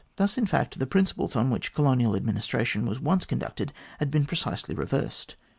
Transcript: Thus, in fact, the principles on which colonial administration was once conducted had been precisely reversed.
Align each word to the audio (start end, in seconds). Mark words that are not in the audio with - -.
Thus, 0.15 0.35
in 0.35 0.47
fact, 0.47 0.79
the 0.79 0.87
principles 0.87 1.35
on 1.35 1.51
which 1.51 1.75
colonial 1.75 2.15
administration 2.15 2.87
was 2.87 2.99
once 2.99 3.23
conducted 3.23 3.71
had 3.99 4.09
been 4.09 4.25
precisely 4.25 4.73
reversed. 4.73 5.35